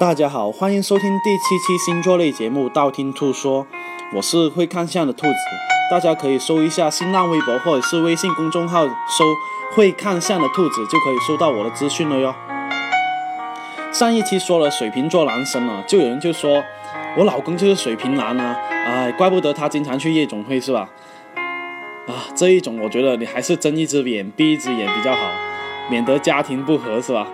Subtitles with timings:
[0.00, 3.64] 大家好，欢迎收听第七期星座类节目《道听途说》，
[4.14, 5.34] 我是会看相的兔子，
[5.90, 9.36] 大家可以搜一下新浪微博或者是微信公众号，搜
[9.76, 12.34] “会看相的兔子”就可以收到我的资讯了哟。
[13.92, 16.64] 上一期说了水瓶座男生了，就有人就说
[17.18, 20.88] 我老公就是水瓶男啊，哎，怪不得他经常去夜总会是吧？
[22.08, 25.30] 啊，这一种我觉得你还是睁一只眼闭一只眼比较好，
[25.90, 27.28] 免得家庭不和是吧？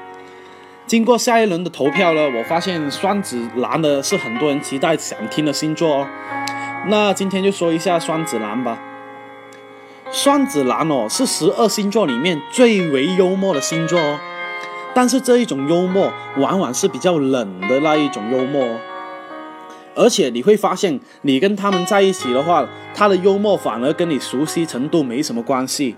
[0.86, 6.06] 经过下一轮的投票呢，我发现双子男的是很多人期待想听的星座哦。
[6.86, 8.78] 那今天就说一下双子男吧。
[10.12, 14.20] 双子男哦，是十二星座里面最为幽默的星座哦。
[14.94, 18.78] 但是这一种幽默往往是比较冷的那一种幽默哦。
[19.96, 25.96] 而且你会发现，你跟他们在一起的话，他的幽默反而跟你熟悉程度没什么关系。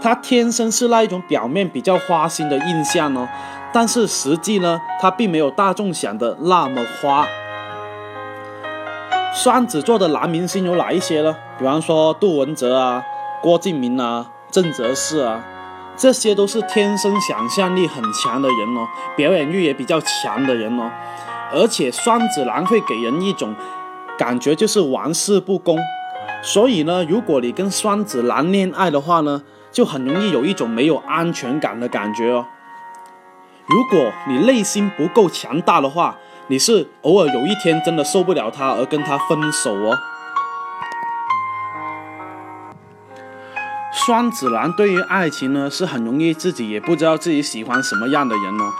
[0.00, 3.28] 他天生是那一种表面比较花心的印象哦。
[3.72, 7.26] 但是实际呢，他并没有大众想的那么花。
[9.34, 11.36] 双子座的男明星有哪一些呢？
[11.58, 13.02] 比方说杜文泽啊、
[13.42, 15.44] 郭敬明啊、郑则仕啊，
[15.96, 20.90] 这些都是天生想象力很强的人哦，表演欲也比较强的人哦。
[21.52, 23.54] 而且双子男会给人一种
[24.18, 25.78] 感觉就是玩世不恭，
[26.42, 32.46] 所以呢，如果你跟双子男恋爱的话呢，就很容易有一种没有安全感的感觉哦。
[33.68, 36.16] 如果你内心不够强大的话，
[36.46, 39.98] 你是偶尔有一天真的受不了他而跟他分手哦。
[43.92, 48.72] 双子男对于爱情呢是很容易自己也不知道自己喜欢什么样的人哦。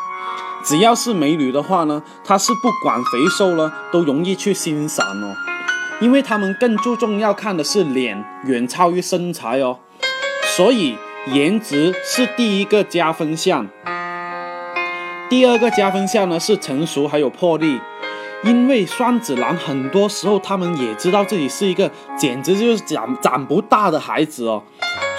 [0.64, 5.36] 只要是美女的话呢，他是不管肥瘦了都容易去欣赏哦，
[6.00, 9.80] 因为他们更注重要看的是脸，远超于身材哦。
[10.56, 13.66] 所以颜值是第一个加分项。
[15.28, 17.78] 第二个加分项呢是成熟还有魄力，
[18.44, 24.62] 因为双子男很多时候他们也知道自己是一个简直就是长长不大的孩子哦，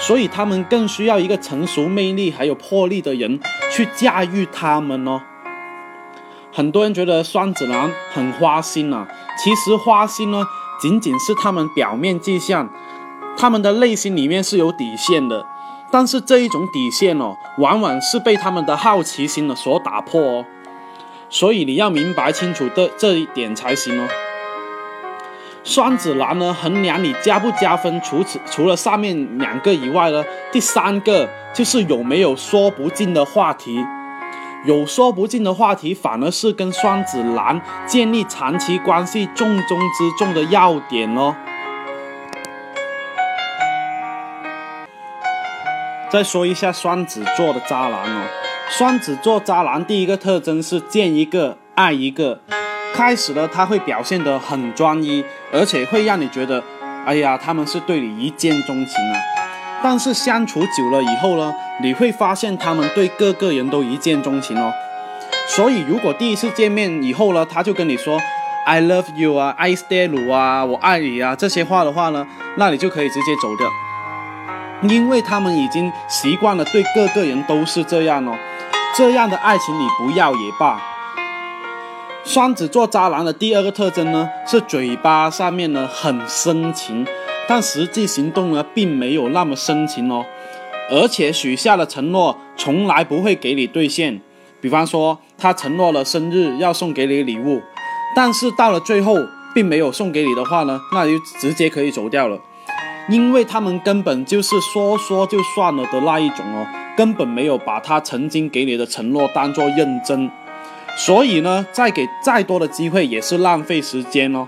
[0.00, 3.38] 所以他们更需要一个成熟、魅力还有魄力的人
[3.70, 5.20] 去驾驭他们哦。
[6.52, 9.06] 很多人觉得双子男很花心啊，
[9.38, 10.44] 其实花心呢
[10.80, 12.68] 仅仅是他们表面迹象，
[13.36, 15.46] 他们的内心里面是有底线的。
[15.90, 20.44] 但是这一种底线哦，往往是被他们的好奇心呢所打破哦，
[21.28, 24.08] 所以你要明白清楚的这一点才行哦。
[25.62, 33.84] 双子男呢，衡量你加不加分，除此除了上面两个以外呢，第三个就是有没有说不尽的话题。
[34.66, 41.34] 有说不尽的话题，反而是跟双子男建立长期关系重中之重的要点哦。
[46.10, 48.22] 再说一下双子座的渣男哦，
[48.68, 52.40] 双子座渣男第一个特征是见一个爱一个，
[52.92, 56.60] 开始呢他会表现得很专一，而且会让你觉得，
[57.06, 59.20] 哎呀他们是对你一见钟情啊。
[59.82, 64.72] 但是相处久了以后呢，你会发现他们对各个人都一见钟情哦。
[65.46, 68.20] 所以如果第一次见面以后呢，他就跟你说
[68.66, 73.66] I love you 啊，I stay you 啊，我爱你啊这些话的话呢，那你就可以直接走掉。
[74.82, 78.36] 因为他们已经习惯了对各个人都是这样哦，
[78.96, 80.80] 这样的爱情你不要也罢。
[82.24, 87.06] 双子座渣男的第二个特征呢，是嘴巴上面呢很深情，
[87.48, 90.24] 但实际行动呢并没有那么深情哦，
[90.90, 94.20] 而且许下的承诺从来不会给你兑现。
[94.60, 97.62] 比方说，他承诺了生日要送给你礼物，
[98.14, 99.16] 但是到了最后
[99.54, 102.38] 并没有送给你的话呢，那就直接可以走掉了。
[103.08, 106.66] 因为他们根本就是说说就算了的那一种哦，
[106.96, 110.30] 根本没有把他曾经给你的承诺当做认真，
[110.96, 114.46] 所以呢，再给再多的机会也是浪费时间哦。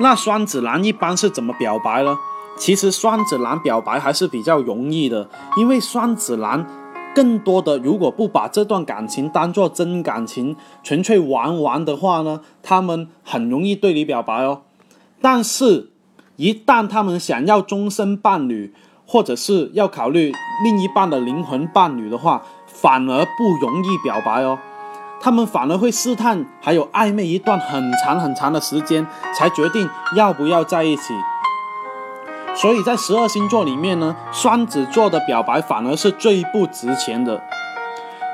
[0.00, 2.18] 那双子男一般是怎么表白呢？
[2.58, 6.66] 其实双子男表白还是比较容易的，因为双子男。
[7.14, 14.62] 更多的，如果不把这段感情当做真感情，纯粹玩玩的话呢，他们很容易对你表白哦。
[15.20, 15.90] 但是，
[16.36, 18.74] 一旦他们想要终身伴侣，
[19.06, 20.32] 或者是要考虑
[20.64, 24.58] 另一半的灵魂伴侣的话，反而不容易表白哦。
[25.20, 29.06] 他们反而会试探，还有暧昧一段很长很长的时间，
[29.36, 31.14] 才决定要不要在一起。
[32.54, 37.42] 所以在十二星座里面呢，双子座的表白反而是最不值钱的。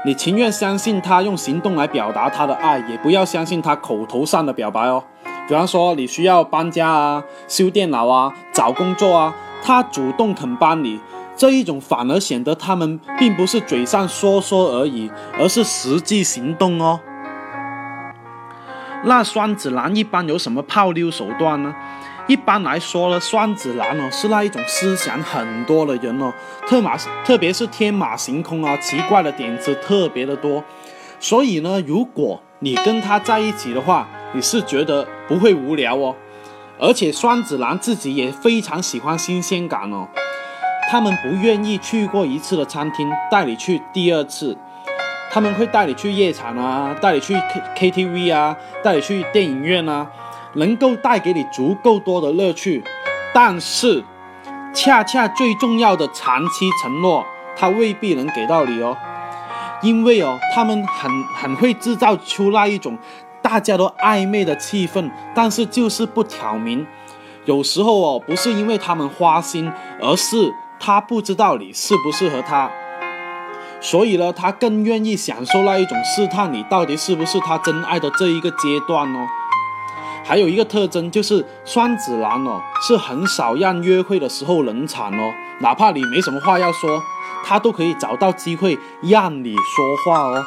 [0.04, 5.02] 你情愿相信他用行动来表达他的爱，也不要相信他口头上的表白哦。
[5.48, 11.00] 比方说你需要搬家啊、修电脑啊、找工作啊，他主动肯帮你，
[11.36, 17.00] 这一种反而显得他们并不是嘴上说说而已，而是实际行动哦。
[19.04, 21.74] 那双子男一般有什么泡妞手段呢？
[22.26, 26.30] 一般来说呢，双子男哦是那一种思想很多的人哦，
[26.66, 30.62] 特马特别是天马行空啊，奇怪的点子特别的多。
[31.18, 36.14] 所以呢，如果你跟他在一起的话，你是觉得不会无聊哦。
[36.78, 40.06] 而且双子男自己也非常喜欢新鲜感哦，
[40.90, 44.56] 他们不愿意去过一次的餐厅带你去第二次。
[45.38, 50.04] 他们会带你去夜场啊，带你去 K K T V 啊，带你去电影院啊，
[50.54, 52.82] 能够带给你足够多的乐趣。
[53.32, 54.02] 但是，
[54.74, 57.24] 恰恰最重要的长期承诺，
[57.54, 58.96] 他未必能给到你哦。
[59.80, 62.98] 因为哦，他们很很会制造出那一种
[63.40, 66.84] 大家都暧昧的气氛，但是就是不挑明。
[67.44, 72.68] 有时候哦，不是因为他们花心，而是他不知道你适不适合他。
[73.80, 79.26] 所以呢，他更愿意享受那一种试探你到底是不是他真爱的这一个阶段哦。
[80.24, 87.02] 还有一个特征就是双子男哦，是很少让约会的时候冷场哦，哪怕你没什么话要说，
[87.44, 90.44] 他都可以找到机会让你说话哦。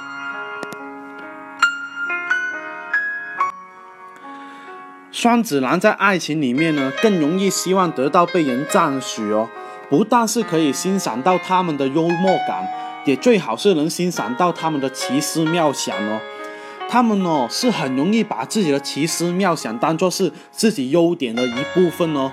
[5.12, 9.50] 双子男在爱情里面呢，更容易希望得到被人赞许哦，
[9.89, 12.68] 不但是可以欣赏到他们的幽默感。
[13.06, 16.19] 也最好是能欣赏到他们的奇思妙想哦，
[16.89, 22.31] 他们哦是很容易把自己的奇思妙想当做是自己优点的一部分哦，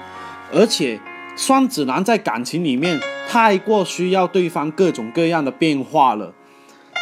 [0.52, 1.00] 而且
[1.36, 6.34] 双子男在感情里面太过需要对方各种各样的变化了，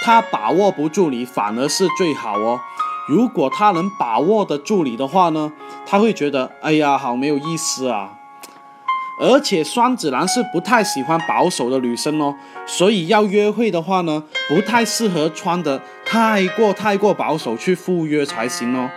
[0.04, 2.60] 他把握不住你反而是最好哦，
[3.08, 5.52] 如果他能把握得住你的话呢，
[5.86, 8.15] 他会觉得哎呀好没有意思啊。
[9.18, 12.34] 而且双子男是不太喜欢保守的女生哦，
[12.66, 18.90] 所以要约会的话呢，不太适合穿的太过太过保守去赴约才行哦。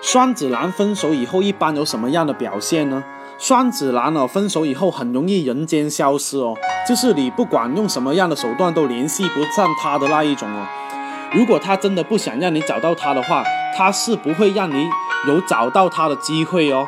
[0.00, 3.02] 双子男分手以后一般有什么样的表现呢？
[3.38, 6.54] 双子男哦，分手以后很容易人间消失哦，
[6.88, 10.64] 就是你不管用什么样的手段都联系不上他的那一种哦。
[11.32, 13.42] 如果他真的不想让你找到他的话，
[13.76, 14.88] 他是不会让你。
[15.26, 16.86] 有找到他的机会哦，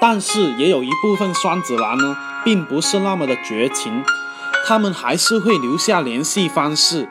[0.00, 4.04] 但是也有一部分双子男呢，并不是那么的绝情，
[4.66, 7.08] 他们还是会留下联系方式，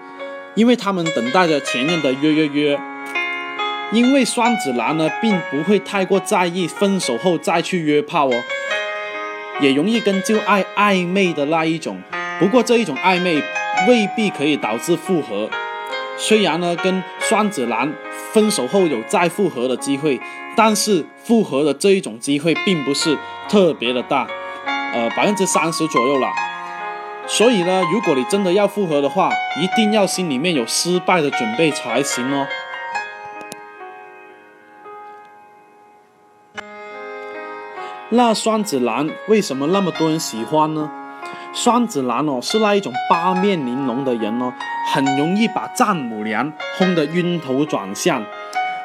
[0.56, 2.80] 因为他们等待着前任的约约约。
[3.92, 8.34] 因为双子男呢，并不会太过在意分手后再去约炮哦，
[9.60, 12.02] 也容易跟旧爱暧昧的那一种。
[12.40, 13.44] 不过这一种暧昧
[13.88, 15.48] 未必可以导致复合，
[16.18, 17.94] 虽然呢，跟双子男。
[18.31, 20.20] 分手后有再复合的机会，
[20.56, 23.16] 但是复合的这一种机会并不是
[23.48, 24.28] 特别的大，
[24.92, 26.28] 呃，百分之三十左右了。
[27.28, 29.31] 所以呢，如果你真的要复合的话，
[29.62, 32.48] 一定要心里面有失败的准备才行哦。
[38.10, 40.90] 那双子男为什么那么多人喜欢呢？
[41.54, 44.52] 双子男哦，是那一种八面玲珑的人哦，
[44.92, 48.26] 很容易把丈母娘轰得晕头转向。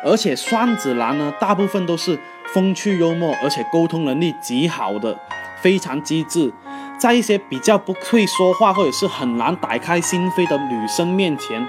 [0.05, 2.21] 而且双子男呢，大部分都是
[2.53, 5.19] 风趣幽默，而且沟通能力极好的，
[5.63, 6.53] 非常机智。
[6.99, 11.67] 在一些比较不会说话或者是很难打开心扉的女生面前，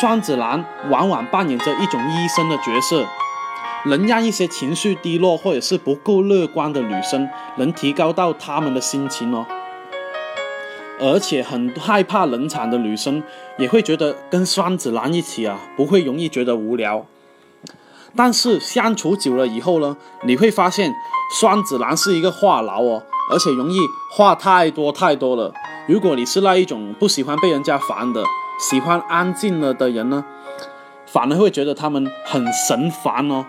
[0.00, 3.04] 双子男往往扮演着一种医生的角色，
[3.84, 9.44] 能让一些情绪低落或者是不够乐观的女生，能提高到他们的心情哦。
[11.00, 13.22] 而且很害怕冷场的女生
[13.58, 17.06] 也会觉得跟双子男一起啊，不会容易觉得无聊。
[18.14, 20.92] 但是相处久了以后呢，你会发现
[21.40, 23.78] 双子男是一个话痨哦，而且容易
[24.10, 25.52] 话太多太多了。
[25.88, 28.24] 如果你是那一种不喜欢被人家烦的，
[28.58, 30.24] 喜欢安静了的人呢，
[31.06, 33.46] 反而会觉得他们很神烦哦。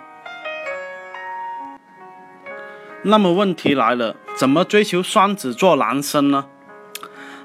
[3.03, 6.45] 那么问题来了，怎么追求双子座男生呢？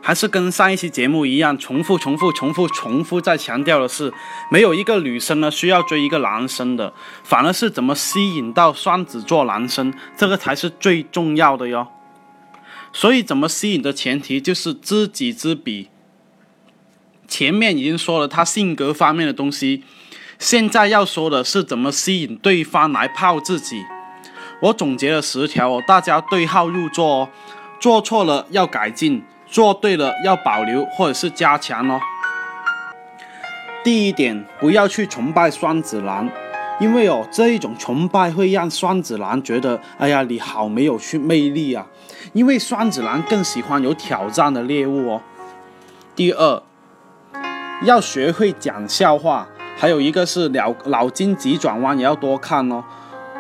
[0.06, 4.12] 还是跟上一期节目一样，重复、重复、重复、重复，在强调的是，
[4.52, 6.94] 没有一个女生呢需要追一个男生的，
[7.24, 11.88] 反而是怎么吸引到双子座男生，这个才是最重要的哟。
[12.92, 15.88] 所以，怎么吸引的前提就是知己知彼。
[17.26, 19.82] 前面已经说了他性格方面的东西，
[20.38, 23.82] 现在要说的是怎么吸引对方来泡自己。
[24.62, 27.30] 我总结了十条哦，大家对号入座哦，
[27.80, 29.24] 做错了要改进。
[29.56, 31.98] 做对了要保留或者是加强哦。
[33.82, 36.28] 第一点，不要去崇拜双子男。
[36.78, 41.86] 因为哦，这一种崇拜会让双子男觉得，哎呀，你好没有去魅力啊。
[42.34, 45.22] 因为双子男更喜欢有挑战的猎物哦。
[46.14, 46.62] 第二，
[47.84, 49.48] 要学会讲笑话，
[49.78, 52.84] 还有一个是脑脑筋急转弯也要多看哦。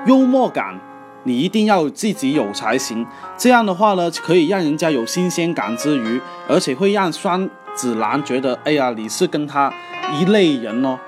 [0.06, 0.80] 幽默感，
[1.26, 3.04] 你一定要自己有才行。
[3.36, 9.70] 这样的话呢，可以让人家有新鲜感之余，而且会让双子男觉得，哎呀，你是跟他
[10.18, 10.98] 一类人哦。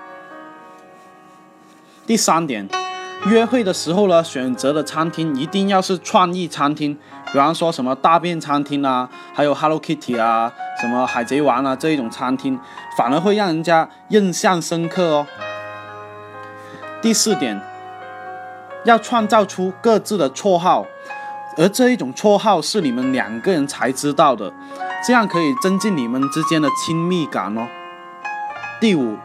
[2.05, 2.69] 第三点，
[3.27, 6.97] 约会的时候呢，选择的餐厅一定要是创意餐厅，
[7.33, 12.59] 比方说什么大便餐厅啊，还有 Hello Kitty 啊，什么海贼王啊这一种餐厅，
[12.97, 15.27] 反而会让人家印象深刻哦。
[17.01, 17.61] 第四点，
[18.85, 20.87] 要创造出各自的绰号，
[21.57, 24.53] 而这一种绰号是你们两个人才知道的，
[25.07, 27.67] 这样可以增进你们之间的亲密感哦。
[28.81, 29.17] 第五。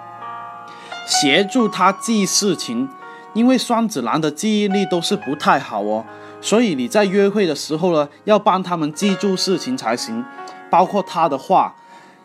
[1.05, 2.87] 协助他记事情，
[3.33, 6.05] 因为双子男的记忆力都是不太好哦，
[6.39, 10.23] 所以你在约会的时候呢，要帮他们记住事情才行，
[10.69, 11.75] 包括他的话，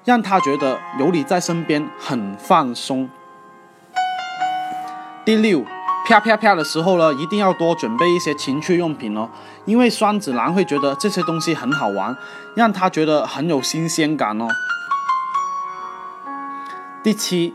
[0.04, 3.10] 让他觉得有你在身边很放松。
[5.24, 5.64] 第六，
[6.08, 9.28] 啪啪啪的时候呢，一定要多准备一些情趣用品哦，
[9.66, 12.16] 因为双子男会觉得这些东西很好玩，
[12.54, 14.48] 让他觉得很有新鲜感哦。
[17.02, 17.54] 第七。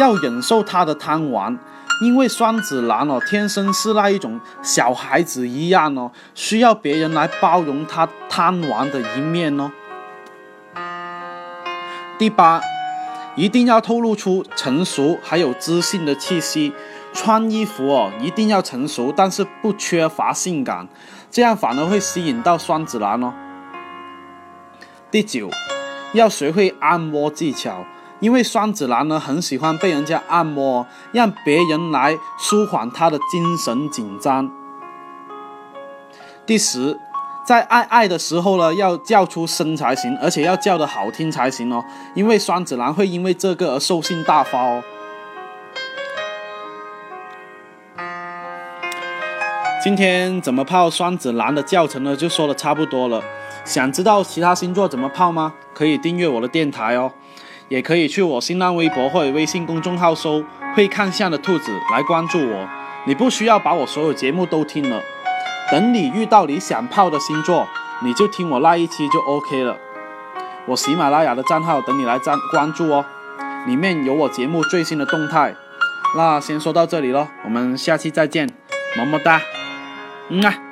[0.00, 1.58] 要忍受他的贪玩，
[2.00, 9.70] 因为双子男哦，天生是那一种小孩子一样哦，需要别人来包容他贪玩的一面哦。
[12.18, 12.62] 第八，
[13.36, 16.72] 一定要透露出成熟还有自信的气息，
[17.12, 20.88] 穿衣服哦一定要成熟，但是不缺乏性感，
[21.30, 23.32] 这样反而会吸引到双子男哦。
[25.10, 25.50] 第九，
[26.14, 27.84] 要学会按摩技巧。
[28.20, 34.48] 因为双子男呢很喜欢被人家按摩，让别人来舒缓他的精神紧张。
[36.46, 36.96] 第十，
[37.44, 41.84] 在爱爱的时候呢，要叫出声才行，而且要叫的好听才行哦。
[42.14, 44.80] 因为双子男会因为这个而兽性大发哦。
[49.82, 52.14] 今天怎么泡双子男的教程呢？
[52.14, 53.20] 就说的差不多了。
[53.64, 55.52] 想知道其他星座怎么泡吗？
[55.74, 57.10] 可以订阅我的电台哦。
[57.68, 60.44] 也可以去我新浪微博或者微信公众号搜
[60.76, 62.68] “会看相的兔子”来关注我。
[63.08, 65.02] 你不需要把我所有节目都听了，
[65.72, 67.66] 等你遇到你想泡的星座，
[68.04, 69.76] 你就听我那一期就 OK 了。
[70.66, 73.04] 我喜马拉雅的账号等你来赞关注哦，
[73.66, 75.56] 里面有我节目最新的动态。
[76.16, 78.48] 那先说到这里咯，我们下期再见，
[78.96, 79.40] 么么哒，
[80.28, 80.71] 嗯啊。